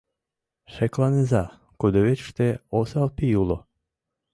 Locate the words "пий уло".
3.17-3.57